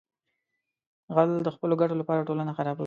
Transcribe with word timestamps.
غل 1.15 1.31
د 1.45 1.49
خپلو 1.55 1.73
ګټو 1.81 1.95
لپاره 2.01 2.25
ټولنه 2.27 2.51
خرابوي 2.57 2.79